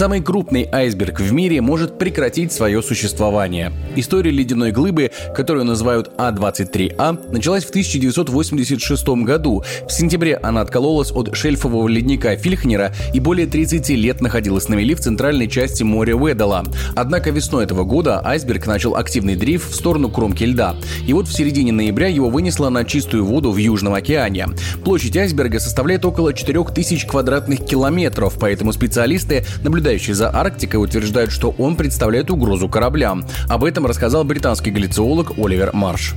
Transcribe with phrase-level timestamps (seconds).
[0.00, 3.70] Самый крупный айсберг в мире может прекратить свое существование.
[3.96, 9.62] История ледяной глыбы, которую называют А-23А, началась в 1986 году.
[9.86, 14.94] В сентябре она откололась от шельфового ледника Фильхнера и более 30 лет находилась на мели
[14.94, 16.64] в центральной части моря Уэдала.
[16.96, 20.76] Однако весной этого года айсберг начал активный дрейф в сторону кромки льда.
[21.06, 24.46] И вот в середине ноября его вынесло на чистую воду в Южном океане.
[24.82, 31.54] Площадь айсберга составляет около 4000 квадратных километров, поэтому специалисты наблюдают наблюдающие за Арктикой утверждают, что
[31.58, 33.24] он представляет угрозу кораблям.
[33.48, 36.14] Об этом рассказал британский галлициолог Оливер Марш.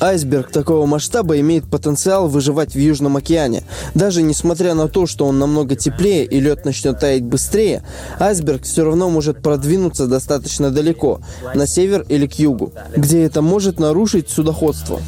[0.00, 3.62] Айсберг такого масштаба имеет потенциал выживать в Южном океане.
[3.94, 7.82] Даже несмотря на то, что он намного теплее и лед начнет таять быстрее,
[8.18, 11.20] айсберг все равно может продвинуться достаточно далеко,
[11.54, 15.00] на север или к югу, где это может нарушить судоходство.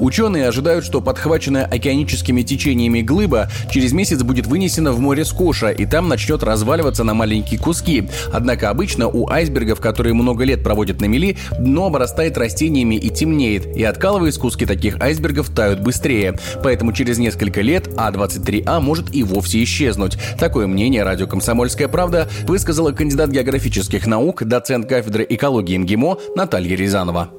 [0.00, 5.86] Ученые ожидают, что подхваченная океаническими течениями глыба через месяц будет вынесена в море Скоша, и
[5.86, 8.08] там начнет разваливаться на маленькие куски.
[8.32, 13.76] Однако обычно у айсбергов, которые много лет проводят на мели, дно обрастает растениями и темнеет,
[13.76, 16.38] и откалываясь куски таких айсбергов тают быстрее.
[16.62, 20.18] Поэтому через несколько лет А-23А может и вовсе исчезнуть.
[20.38, 27.30] Такое мнение радио «Комсомольская правда» высказала кандидат географических наук, доцент кафедры экологии МГИМО Наталья Рязанова.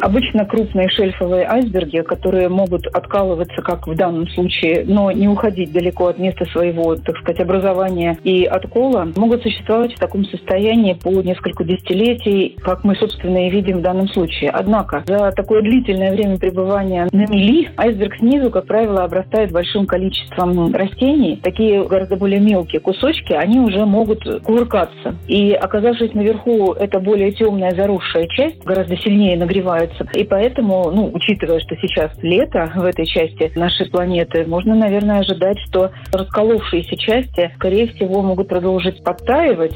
[0.00, 6.06] Обычно крупные шельфовые айсберги, которые могут откалываться, как в данном случае, но не уходить далеко
[6.08, 11.64] от места своего, так сказать, образования и откола, могут существовать в таком состоянии по несколько
[11.64, 14.50] десятилетий, как мы, собственно, и видим в данном случае.
[14.50, 20.74] Однако за такое длительное время пребывания на мели айсберг снизу, как правило, обрастает большим количеством
[20.74, 21.38] растений.
[21.42, 25.14] Такие гораздо более мелкие кусочки, они уже могут кувыркаться.
[25.28, 30.18] И оказавшись наверху, это более темная заросшая часть гораздо сильнее нагревается развивается.
[30.18, 35.58] И поэтому, ну, учитывая, что сейчас лето в этой части нашей планеты, можно, наверное, ожидать,
[35.68, 39.74] что расколовшиеся части, скорее всего, могут продолжить подтаивать.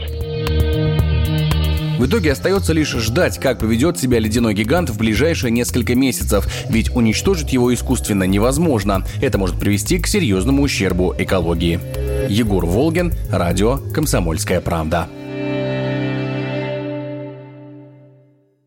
[1.98, 6.94] В итоге остается лишь ждать, как поведет себя ледяной гигант в ближайшие несколько месяцев, ведь
[6.94, 9.04] уничтожить его искусственно невозможно.
[9.22, 11.78] Это может привести к серьезному ущербу экологии.
[12.28, 15.08] Егор Волгин, радио «Комсомольская правда».